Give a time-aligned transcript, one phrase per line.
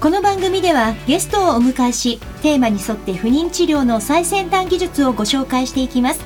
[0.00, 6.24] この番組ではゲストをお迎えしテーマに沿って不妊治療の最先端技術をご紹介していきます。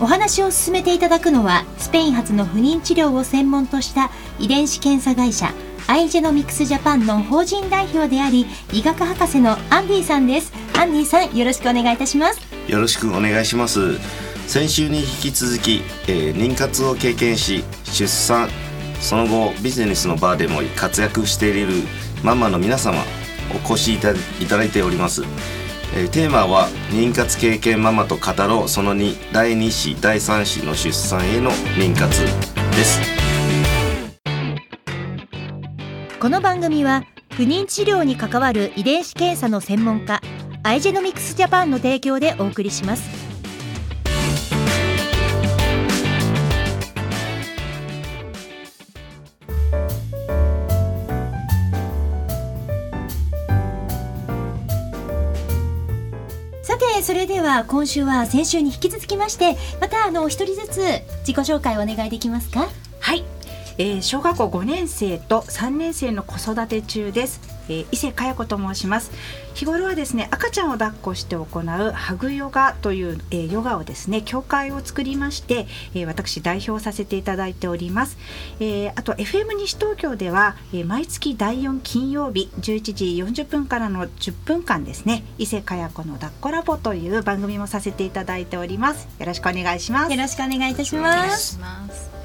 [0.00, 5.54] お話を進めていただくのはスペイン発の不妊治療を専門とした遺伝子検査会社
[5.86, 10.52] アイジェノミクスジャパンの法人代表であり医学博士のアンディさんです。
[10.78, 12.40] アンディさんよろしくお願いいたします。
[12.68, 13.98] よろしくお願いします。
[14.46, 18.50] 先週に引き続き、えー、妊活を経験し出産
[19.00, 21.84] その後ビジネスの場でも活躍している
[22.22, 23.02] ママの皆様
[23.54, 24.12] お越しいた
[24.56, 25.22] だいております、
[25.94, 28.68] えー、テーマは妊活経験ママと語ろう。
[28.68, 33.00] その2第2子第3子の出産への妊活です。
[36.18, 40.20] この番組は不妊治療に関わる遺伝子検査の専門家
[40.62, 43.25] アイジェノミクスジャパンの提供でお送りします。
[57.06, 60.80] それでは今週は先週に引き続きましてまたあの一人ずつ
[61.20, 62.66] 自己紹介をお願いできますか？
[62.98, 63.22] はい。
[63.78, 69.12] えー、小学校5年生と3年生の子育て中です、えー、伊勢佳代子と申します。
[69.54, 78.18] 日頃はですね赤ちゃんを抱っこして行うハグヨガという、えー、ヨガをですね協会を作りまして、えー、私代表させていただいております、
[78.60, 83.04] えー、あと FM 西東京では、えー、毎月第4金曜日11時
[83.42, 89.08] 40分からの10分間ですね伊勢佳代子の抱っこラボという番組もさせていただいております。
[89.18, 90.12] よろしくお願いします。
[90.12, 91.58] よろしくお願いいたします。
[91.60, 92.15] はい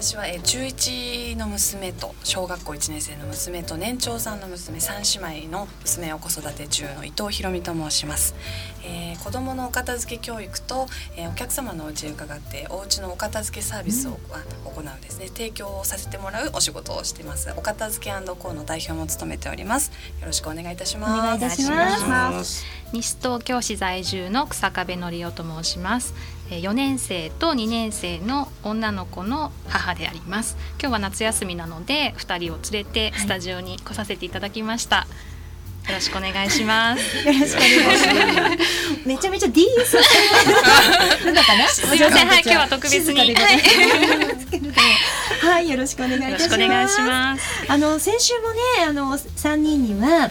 [0.00, 8.34] 私は、えー、中1の娘と小学校1年生の娘と年長さんの娘3姉妹の娘を子育て中の伊藤ひろみと申します、
[8.82, 10.86] えー、子どものお片付け教育と、
[11.18, 15.28] えー、お客様のお家へ伺ってお家のお片付けサービスを、うん、行うんですね。
[15.28, 17.52] 提供をさせてもらうお仕事をしています。
[17.58, 19.92] お片付けコの代表も務めております。
[20.20, 21.12] よろしくお願いいたします。
[21.12, 26.14] お願いいたします西東京市在住の草壁則夫と申します
[26.50, 35.06] 4年生と2年生の女の子の母であります今日は夏休みなので2人を連れてスタジオに来させていただきました、は
[35.86, 37.02] い、よろしくお願いします。
[37.26, 39.06] よろしくお願いします。
[39.06, 39.94] めちゃめちゃ D ス
[41.24, 41.68] なのかな。
[41.70, 43.20] すみません、はい、今日は特別に。
[43.20, 43.34] はい、
[45.40, 47.44] はい、よろしくお願いいたします。
[47.68, 50.30] あの先週もね、あの三人には、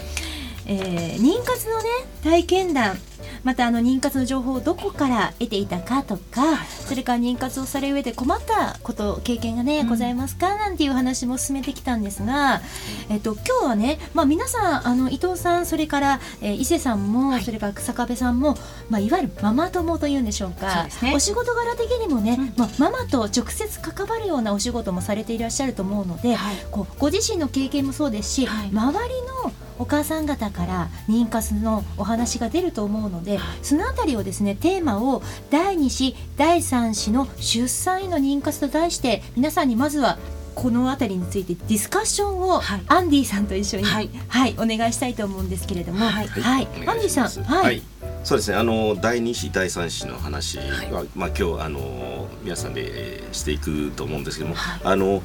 [0.71, 1.89] えー、妊活のね
[2.23, 2.97] 体験談。
[3.43, 12.61] またあの妊活の情報をどこから得ていたかとかそれから妊活をされる上で困ったこと経験がね、うん、ございますかなんていう話も進めてきたんですが、
[13.09, 18.55] えっと、今日はね、まあ、皆さんあの伊藤さんそれから、えー、伊勢さんも、はい、それから草壁さんも、
[18.89, 29.15] まあ、いわゆるママ友というんでしょうか、ね、お仕事柄的にもね、うん、まあ、ママと直接関わるようなお仕事もされていらっしゃると思うので、はい、こうご自身の経験もそうですし、はい、周り
[29.45, 40.19] のお母さん方から妊活のお話が出ると思うのでそのあたりをですねテーマを第2子第3子の出産への妊活と題して皆さんにまずは
[40.55, 47.81] この辺りについてディスカッションを、はい、アンディさんと一緒に、はい、はい、お願いしたいと思うんですけれども、はい、はい、アンディさん、はい、
[48.25, 48.57] そうですね。
[48.57, 55.23] あの第二子、第三子の話は、まあ今日あの皆さんでしていくと思うんですけども、あの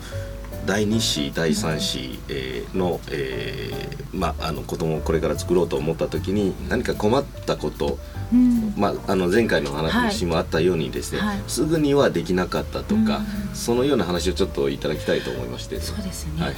[0.66, 7.98] 第2子第3子、えー、の、えー、まああの子供をこれから作ろうと思った時に何か困ったこと、
[8.32, 13.18] うん、まああの前回の話もあったようにですね、はい、すぐにはできなかったとか、
[13.50, 16.42] うん、そのような話をちょっといただきたいと思いまして、そうですね。
[16.42, 16.54] はい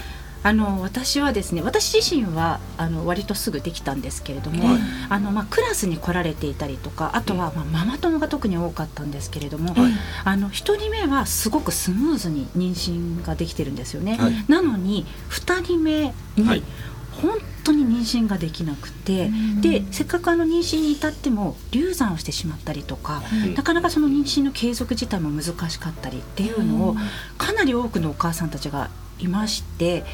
[0.46, 9.92] あの私はですね私自身はあの割とすぐできたんですけれども、はい、あのまあ、クラスに来られていたりとかあとは、まあ、ママ友が特に多かったんですけれども、はい、
[10.24, 14.18] あの1人目はすごくスムーズに妊娠ができてるんですよね。
[14.18, 16.62] はい、なのに2人目に、
[17.20, 19.30] 本当に妊娠ができなくて、
[19.60, 26.96] でせっかくあの妊娠に至っても流産をしてしまったりとか、うん、なかなかその妊娠の継続自体も難しかったりっていうのを
[27.36, 30.04] かなり多くのお母さんたちがいまして、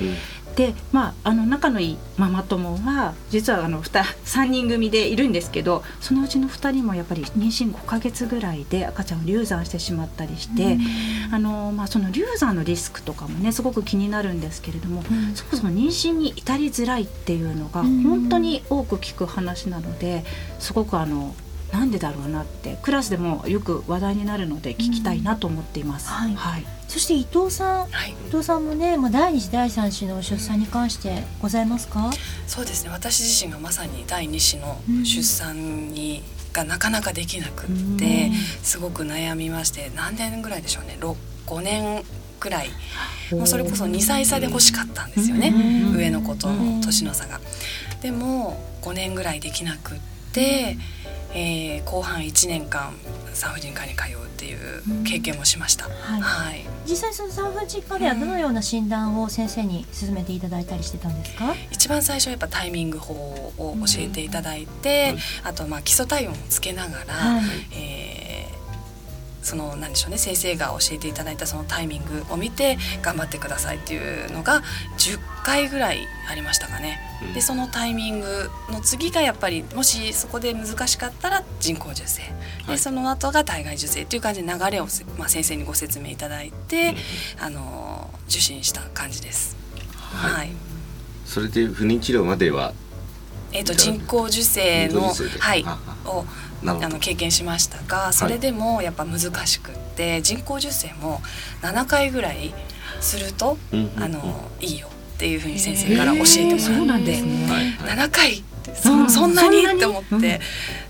[0.49, 20.25] うん、でまああの仲のいいママ友は実はあの 3, 3人組でいるんですけどそのうちの2人もやっぱり妊娠5ヶ月ぐらいで赤ちゃんを流産してしまったりして、うん、あのまあ、その流産のリスクとかもねすごく気になるんですけれども、うん、そもそも妊娠に至りづらいっていうのが本当に多く聞く話なので
[20.58, 21.34] すごくあの
[21.72, 26.08] なんでだろうなってクラスでもよく話題になるので聞きたいなと思っています。
[26.08, 32.10] はい、はい、そして伊藤さん、はい、伊藤さんもね、まあ、第二子第三子の出産に関してございますか、
[32.46, 32.90] そうですね。
[32.90, 36.22] 私自身がまさに第二子の出産に、
[36.52, 37.66] がなかなかできなくっ
[37.98, 38.30] て、
[38.62, 40.98] すごく悩みまして何年ぐらいでしょうね
[41.46, 42.04] ？5年
[42.38, 42.69] くらい。
[43.30, 45.54] もうそれこそ2歳差で欲しかったんですよね。
[45.96, 47.40] 上の子との年の差が。
[48.02, 49.98] でも5年ぐらいできなくっ
[50.32, 50.76] て、
[51.34, 52.93] えー、後半1年間
[53.32, 67.43] 産婦人科に通うっていう経験もしました、はい、はい、実際その産婦人科ではどのような診断を先生に進めていただいたりしてたんですか、一番最初はやっぱタイミング法を教えていただいて、うん、あとまあ基礎体温をつけながら、はい、
[67.73, 68.01] えー
[69.42, 74.62] その何でしょうね先生が教えていただいたそのタイミングを見て頑張ってくださいっていうのが
[74.98, 77.00] 10回ぐらいありましたかね。
[77.34, 82.22] でそのタイミングの次がやっぱりもしそこで難しかったら人工授精。
[82.68, 84.86] でその後が体外受精っていう感じで流れを、
[85.18, 86.94] まあ、先生にご説明いただいて、
[87.40, 89.56] あの受診した感じです。
[89.98, 90.50] はい、はい、
[91.24, 92.72] それで不妊治療までは
[93.54, 95.64] えーと、人工授精のはい。
[96.06, 96.24] を
[96.66, 101.20] あの経験しましたがそれでもやっぱ難しくって、はい、人工授精も
[101.62, 102.54] 7回ぐらい
[103.00, 103.58] すると、
[103.96, 110.40] あのいいよっていうふうに先生から教えてもらって、ね、7回ってそそんなにって思って、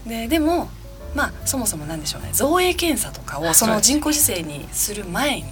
[0.07, 0.69] ででも
[1.15, 2.31] まあそもそもなんでしょうね。
[2.33, 5.47] 造影検査とかをその人工授精にする前に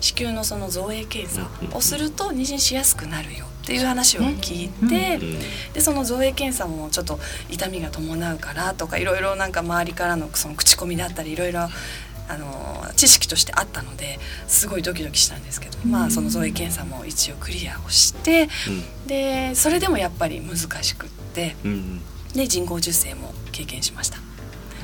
[0.00, 5.18] 子宮のその造影検査をすると妊娠しやすくなるよっていう話を聞いて、
[5.72, 7.18] でその造影検査もちょっと
[7.50, 11.62] 痛みが伴うからとかいろいろなんか周りからのその口コミだったりいろいろ
[12.28, 18.48] あの知識としてあったのですごいドキドキしたんですけど、まあその造影検査も一応クリアをして、
[19.08, 21.56] でそれでもやっぱり難しくって、
[22.36, 24.18] で人工授精も経験しました。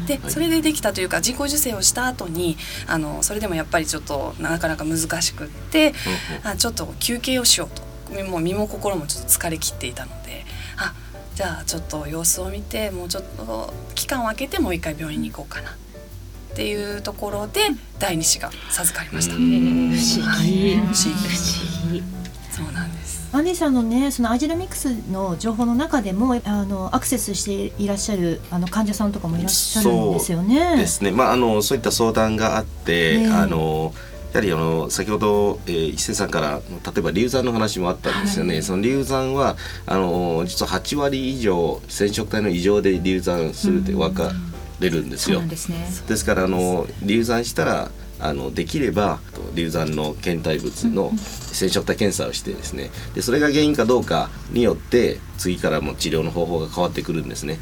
[0.08, 2.56] でそれでできたというか人工授精をした後に
[2.88, 5.94] あのそれでもやっぱりちょっとなかなか難しくって、
[6.42, 7.91] あちょっと休憩をしようと
[8.22, 10.44] もう身も心もちょっと疲れ切っていたので
[10.76, 10.94] あ
[11.34, 17.60] じゃあちょっと様子を見てもうちょっと期間を空けてもう一回病院に行こうかなっていうところで
[17.98, 19.34] 第二子が授かりました。
[19.34, 22.02] 不思議不思議不思議
[22.50, 23.30] そうなんです。
[23.34, 30.68] アンディさんのねそのアジロミックスの情報の中でもあのアクセスしていらっしゃるあの患者さんとかもいらっしゃるんですよね。
[30.68, 31.12] そうですね。
[31.12, 33.94] まああのそういった相談があって、ね、あの。
[34.32, 39.56] やはりあの先ほど、えー、伊勢さんから例えば流産の話もあったんですよね、はい、その流産は
[39.86, 44.32] あの実は8割以上染色体の異常で流産するって分か
[44.80, 45.40] れるんですよ。
[45.42, 49.20] ですね、ですからあの流産したらあのできれば
[49.54, 51.12] 流産の検体物の
[51.52, 52.90] 染色体検査をしてですね。
[53.14, 57.58] でそれが原因かどうかによって次からも治療の方法が変わってくるんですね。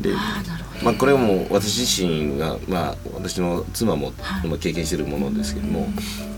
[0.00, 0.10] で
[0.84, 4.12] まあ、これも私自身が、まあ、私の妻も
[4.60, 5.88] 経験しているものですけども、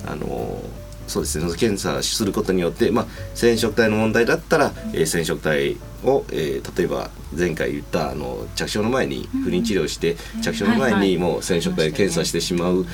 [0.07, 0.63] あの
[1.07, 12.87] そうですね検査することによって、まあ、染色体の問題だったら、えー、染色体を、えー、例えば前回言ったあの着床の前に不妊治療して、着床の前にもう染色体検査してしまう、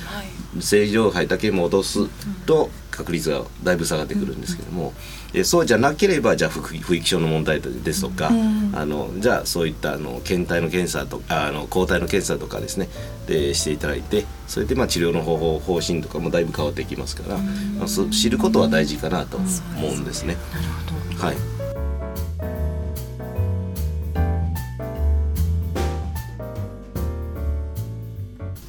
[0.60, 2.08] 正常肺だけ戻す
[2.46, 4.92] と確率がだいぶ下がってくるんですけども、
[5.34, 8.30] えそうじゃなければじゃあ不育症の問題ですとか、
[8.74, 12.88] あのじゃあそういったあの検体の検査とかあの抗体の検査とかですね。
[13.26, 19.46] でしていただいてそれでまあ治療の方法方針とかもだいぶ変わってきますから、まあ、知ることは大事かなと思
[19.88, 20.36] うんですね。
[21.18, 21.62] はい。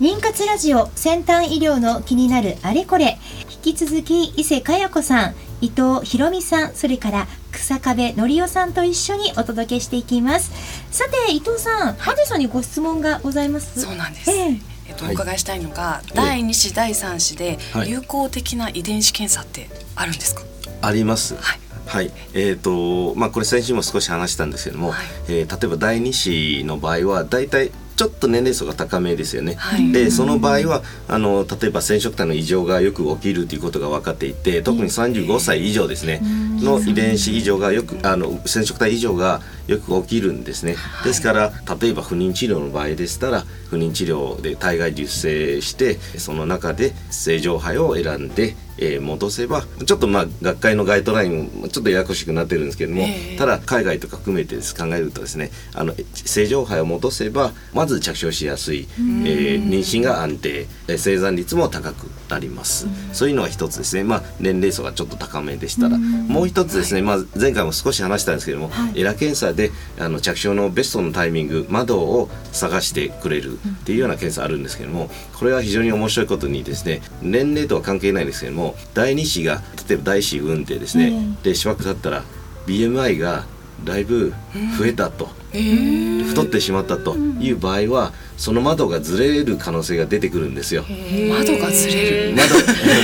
[0.03, 3.17] 妊活ラジオ先端医療の気になるあれこれ
[3.65, 10.51] 引き続き伊勢佳代子さん伊藤博美さんそれから草壁則夫さんと一緒にお届けしていきます。
[10.91, 13.79] さて伊藤さん、ハデさんにご質問がございます。
[13.79, 20.41] そうなんです、えーえっと、お伺いしたいのが、はい、第2子第3子で有効的な遺伝子検査ってあるんですか、
[20.81, 21.59] あります、はい。
[21.85, 29.55] はい、えーとまあ、これ先週も少し話したんですけども、はい、えー、例えば第2子の場合は大体ちょっと年齢層が高めですよね。
[29.55, 40.75] はい、でその場合はあの例えば染色体の異常がよく起きるということが分かっていて特に35歳以上ですね、の遺伝子異常がよくあの染色体異常がよく起きるんですね。
[41.03, 41.51] ですから
[41.81, 60.65] 例えば不妊治療の場合でしたら不妊治療で体外受精してその中で正常肺を選んでえー、戻せばちょっとまあ学会のガイドラインもちょっとややこしくなってるんですけども、えー、ただ海外とか含めて考えるとですねあの正常肺を戻せばまず着床しやすい、えー、妊娠が安定
[60.97, 62.87] 生産率も高くなります。
[63.13, 64.03] そういうのが一つですね。
[64.03, 65.97] まあ年齢層がちょっと高めでしたら。
[65.97, 82.23] もう一つですね、はい、まあ、前回も少し話したんですけども、はい、エラ検査ーであの着床のベストのタイミング窓を探してくれるっていうような検査あるんですけどもこれは非常に面白いことにですね年齢とは関係ないんですけども第2子が例えば第4産んでですね、でしばらく経ったら
[82.67, 83.45] BMI が
[83.83, 84.33] だいぶ
[84.77, 90.83] 増えたと、太ってしまったという場合はその窓がずれる可能性が出てくるんですよ。
[91.29, 92.35] 窓がずれる。
[92.35, 92.55] 窓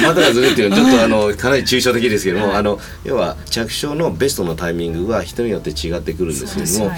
[0.07, 6.91] 窓がずれるっていうのはちょっとあのかなり抽象的ですけども、あの要は着床のベストのタイミングは人によって違ってくるんですけども、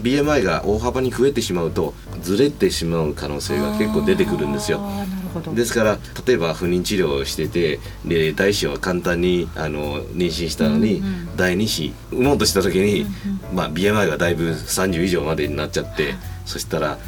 [0.00, 4.80] BMI が大幅に増えてしまうとずれてしまう可能性が結構出てくるんですよ。
[5.54, 13.08] ですから例えば不妊治療をしててで第一子は簡単にあの妊娠したのに、うんうん、第二子産もうとした時に、うん
[13.50, 16.14] うん、まあ、BMI がだいぶ30以上までになっちゃって、
[16.46, 16.98] そしたら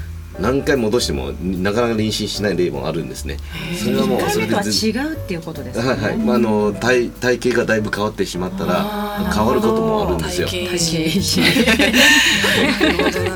[0.41, 3.39] 何回戻してもなかなか妊娠しない例もあるんですね。
[3.79, 4.57] それはもうそれで違
[5.07, 5.89] うっていうことですね。
[5.89, 6.17] はいはい。
[6.17, 10.49] まああの体体型がだいぶ変わってしまったら変わることもあるんですよ。
[10.49, 10.77] 体型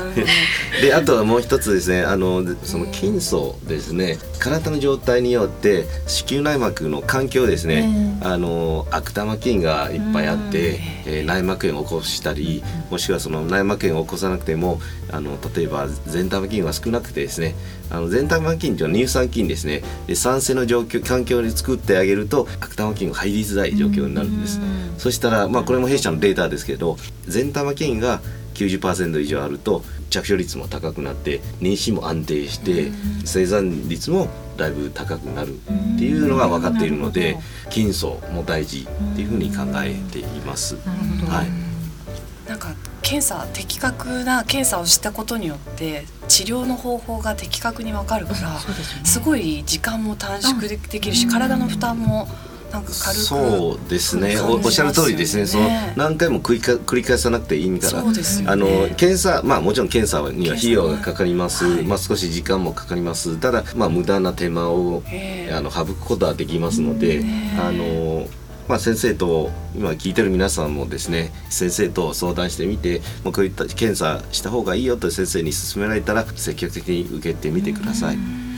[0.81, 14.79] であとはもう一つですねあのその筋層ですね体の状態によって子宮内膜の環境ですね、あの悪玉菌がいっぱいあって、えー、内膜炎を起こしたりもしくはその内膜炎を起こさなくても
[15.11, 17.55] あの例えば善玉菌が少なくてですね
[17.89, 19.83] あの善玉菌というのは乳酸菌ですね。
[20.07, 24.59] で酸性の状況環境に作ってあげると悪玉菌が入りづらい状況になるんです。
[24.97, 28.21] そしたらまあこれも弊社のデータですけど善玉菌が
[28.53, 32.91] 90%以上あると着床率も高くなって妊娠も安定して
[33.25, 34.27] 生産率も
[34.57, 37.37] だいぶ高くなるっていうのが分かっているので
[37.69, 40.75] 筋層も大事っていうふうに考えています。
[40.75, 48.59] はい、なんか検査的確な検査をしたことによって治療の方法が的確に分かるから、
[49.03, 52.27] すごい時間も短縮できるし、体の負担も
[52.71, 54.37] なんか軽くそうですね。
[54.39, 55.45] おっしゃる通りですね。
[55.45, 58.13] その何回も繰りか繰り返さなくていいから、ね、
[58.47, 63.37] あの検査まあもちろん検査には費用がかかります、はい、まあ少し時間もかかります。
[63.37, 65.03] ただまあ無駄な手間を
[65.51, 67.23] あの省くことはできますので
[67.59, 68.27] あの
[68.67, 78.50] まあ、先生と今聞いてる皆さんもですね先生と相談してみてもうこういった検査した方がいいよと先生に勧められたら積極的に受けてみてください。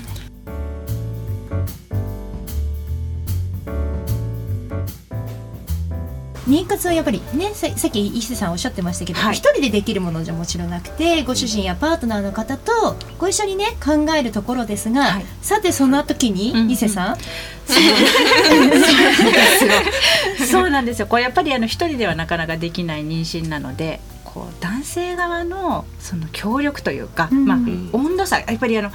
[6.47, 17.17] 妊活はやっぱりねさっき石瀬さんおっしゃってましたけど一、はい、人でできるものじゃもちろんなくてご主人やパートナーの方とご一緒にね考えるところですが、はい、さてその時に、うん、伊勢さん、
[20.45, 21.07] そうなんですよ。
[21.07, 27.59] これやっぱりあの一人ではなかなかできない妊娠なのでこう男性側のその協力というか、うん、まあ、
[27.93, 28.91] 温度差やっぱりあの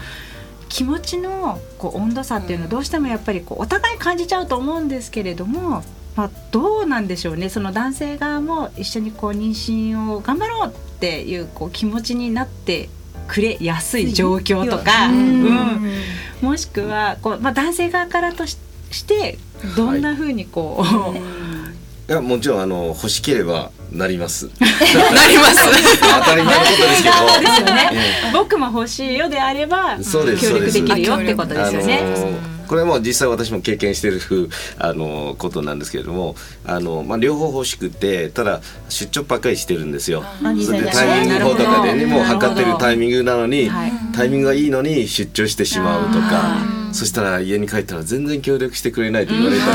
[0.69, 5.83] 気持ちのこう温度差っていうのはどうしてもやっぱりこうお互い感じちゃうと思うんですけれども
[6.19, 12.89] まあ、どうなんでしょうねその男性側も一緒にこう妊娠を頑張ろうっていうこう気持ちになって
[13.29, 15.89] くれやすい状況とか、うん、
[16.43, 18.57] もしくはこう、まあ、男性側からとし
[19.07, 19.39] て
[19.77, 21.15] どんなふうにこう、は
[22.09, 24.51] い、いやもちろんあの欲しければなります。
[24.59, 24.67] な
[25.29, 26.01] ります。
[26.01, 27.17] 当たり前のことですけど。
[27.41, 27.88] ですよね。
[28.33, 32.59] 僕も欲しいよであれば協力できるよってことですよね。
[32.69, 34.21] これも実際私も経験してる
[34.79, 38.61] あのことなんですけれどもあの、まあ、両方欲しくてただ
[38.91, 40.23] 出張ばっかりしてるんですよ。
[40.65, 43.71] それでタイミング法とかでねもう測ってるタイミングなのに、
[44.15, 46.79] タイミングがいいのに出張してしまうとか。
[46.93, 49.67] そしたら家に帰ったら全然協力してくれないと言われた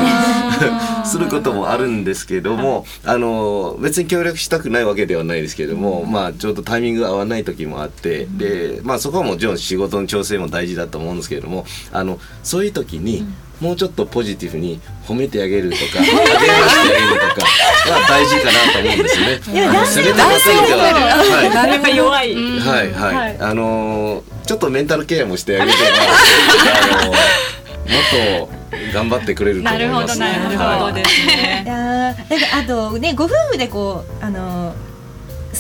[1.04, 13.26] り することもあるんですけどもあの別に協力したくないわけではないですけども、まあちょうどタイミングが合わない時もあってでまあそこはもちろん仕事の調整も大事だと思うんですけれどもあのそういう時に、
[13.62, 17.48] もうちょっとポジティブに褒めてあげるとか励ましてあげるとか
[17.90, 19.54] が大事かなと思うんですね。
[19.54, 22.36] いや男性男性でははい、誰か弱い。
[22.36, 25.84] はいはい、はい、あのー、ちょっとメンタルケアもしてあげれば
[27.02, 27.20] あのー、もっ
[28.48, 30.26] と頑張ってくれると思います、ね。
[30.26, 31.64] なるほどなるほどですね。
[31.66, 32.24] いやなんか
[32.58, 34.93] あとねご夫婦でこうあのー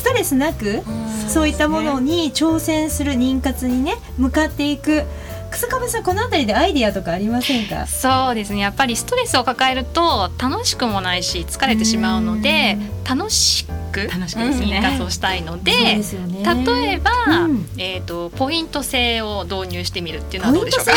[0.03, 0.83] ストレスなく
[1.29, 5.03] そういったものに挑戦する妊活にね向かっていく。
[5.49, 7.85] 草壁さんこの辺りでアイディアとかありませんか？
[7.85, 8.59] そうですね。
[8.59, 12.75] やっぱりストレスを抱えると楽しくもないし疲れてしまうので
[13.07, 16.01] 楽しく楽しく妊活をしたいので、ね、
[16.43, 17.11] 例えば、
[17.43, 20.93] うん、えーと、ポイント制を導入してみるっていうのはどうでしょうか？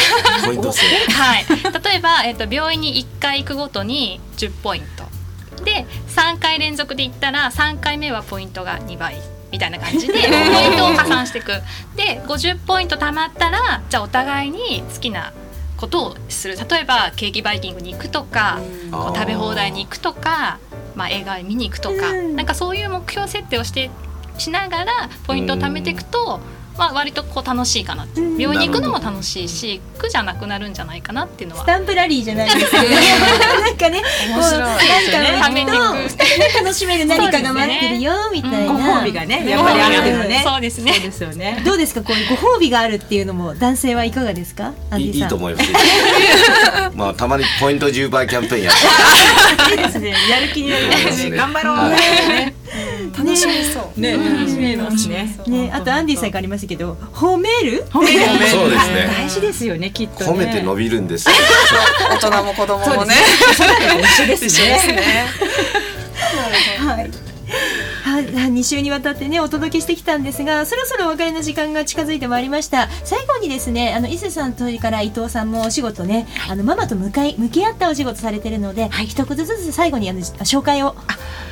[0.47, 0.83] ポイント制？
[1.13, 1.45] はい。
[1.85, 5.06] 例えば、えーと、病院に1回行くごとに10ポイント
[5.83, 9.17] で3回連続で行ったら3回目はポイントが2倍
[9.53, 11.53] みたいな感じで ポイントを加算していく。
[11.97, 15.33] で50ポイント貯まったらじゃあお互いに好きな
[15.77, 16.57] ことをする。
[16.57, 18.59] 例えばケーキバイキングに行くとか、
[18.91, 20.59] こう食べ放題に行くとか、
[20.95, 23.91] まあ、映画見に行くとか、うん、なんかそういう目標設定をして
[24.39, 26.41] しながらポイントを貯めていくと、ま
[26.79, 28.21] あ、割とこう楽しいかなって。
[28.39, 31.63] 病院に行くのも楽しいし苦じゃなくなるんじゃないかなっていうのは。
[31.63, 34.61] スタンプラリーじゃないですけど なんかね面白い。
[34.61, 40.43] なんかね2人で楽しめる何かが待ってるよみたいな、ご褒美がねやっぱりあるのね。
[40.45, 40.93] そうですね。
[40.93, 41.63] そうですよね。
[41.65, 42.03] どうですか？
[42.03, 44.73] こういうご褒美があるっていうのも男性はいかがですか？
[44.91, 45.15] アンディさん。
[45.15, 45.71] いいいと思います。
[46.95, 48.75] まあたまにポイント10倍キャンペーンやっ
[49.69, 50.15] ていいですね。
[50.31, 51.37] やる気になりますね。
[51.37, 51.77] 頑張ろう。
[51.77, 51.91] はい。
[52.29, 52.55] ね
[53.17, 54.01] 楽しみそう。
[54.01, 55.39] ね楽しめますね。
[55.47, 57.85] ね、あとアンディさんがありましたけど褒める？
[57.91, 58.47] 褒める。
[58.49, 59.09] そうですね。
[59.09, 60.31] 大事ですよねきっとね。
[60.31, 61.35] 褒めて伸びるんですよ。
[62.11, 63.15] 大人も子供もね。
[63.53, 65.27] 一緒 ですね。
[66.79, 67.11] はい。
[68.07, 72.89] は2週にわたってねお届けしてきたんですがそろそろお別れの時間が近づいてまいりました。
[73.05, 80.97] 最後にですねあの伊勢さんとそれから伊藤さんもお仕事ねあのママと向かい向き合ったお仕事されてるので、一言ずつ最後にあの紹介を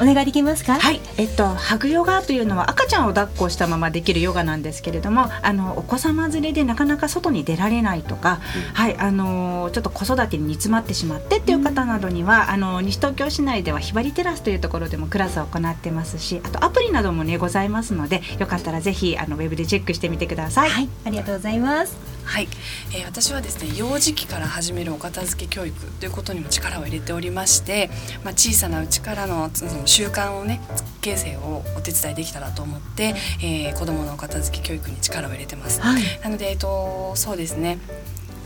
[0.01, 0.75] お願いできますか？
[0.75, 8.41] はい、えっとハグヨガというのは赤ちゃんを抱っこしたままできるヨガなんですけれども、あのお子様連れでなかなか外に出られないとか、
[8.75, 20.71] はい、あのちょっと子育てに煮詰まってしまってっていう方などには、あの西東京市内ではひばりテラスというところでもクラスを行ってますし、あとアプリなどもねございますので、よかったらぜひあのウェブでチェックしてみてください。
[20.71, 20.89] はい。
[21.05, 22.49] ありがとうございますはい、
[22.93, 27.91] えー私はですね幼児期から始めるお片付け教育ということにも力を入れておりまして、
[28.25, 30.61] まあ、小さなうちからのその習慣をね
[31.01, 35.81] 形成をお手伝いできたらと思って、えー子どものお片付け教育に力を入れてます。
[35.81, 36.03] はい。
[36.23, 37.79] なので、えっと、そうですね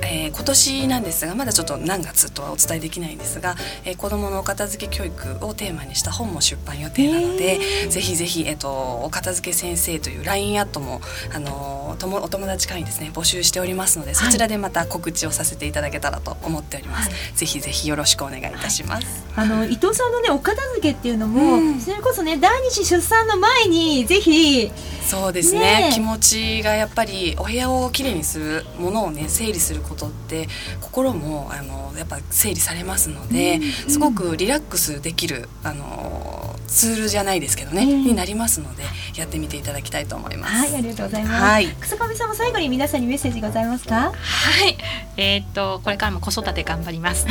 [0.02, 11.00] えー今年なんですがまだちょっと何月とはお伝えできないんですが、えー子どものお片付け教育をテーマにした本も出版予定なので、ぜひぜひ、えっとお片付け先生という LINE アットも、
[11.34, 21.80] あのーともお友達会にですね募集しておりますので、そちらでまた告知をさせていただけたらと思っております、ぜひぜひよろしくお願いいたします、あの伊藤さんのねお片付けっていうのも、うん。
[21.80, 24.70] それこそね第二子出産の前にぜひ
[25.02, 25.60] そうですね。
[25.60, 25.94] ねえ。
[25.94, 30.48] 気持ちがやっぱりお部屋をきれいにするものをね整理することって
[30.80, 38.04] 心もあのやっぱ整理されますので、すごくリラックスできるあのツールじゃないですけどね、うん。
[38.04, 38.84] になりますので
[39.16, 40.52] やってみていただきたいと思います。
[40.52, 41.66] はいありがとうございます、はい。
[41.80, 44.12] 草上さんも最後に皆さんにメッセージございますか？
[44.12, 44.76] はい。
[45.16, 47.26] えーっとこれからも子育て頑張ります。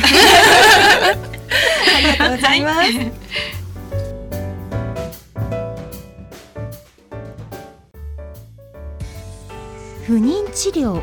[2.00, 2.90] りがとうございます、
[10.06, 11.02] 不妊治療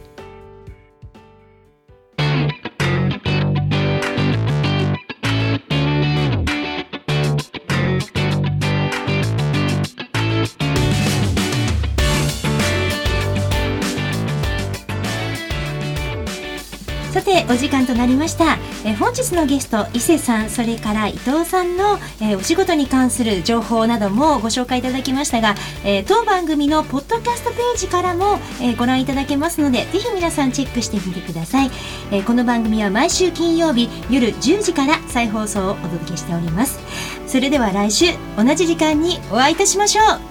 [17.61, 25.53] 時間となりました、え本日のゲスト伊勢さんそれから伊藤さんの、えお仕事に関する情報などもご紹介いただきましたが、
[25.85, 31.71] え当番組のポッドキャストページからも、えご覧いただけますのでぜひ皆さんチェックしてみてください、
[32.11, 36.79] えこの番組は毎週金曜日夜10時から再放送をお届けしております。
[37.27, 38.05] それでは来週
[38.37, 40.30] 同じ時間にお会いいたしましょう。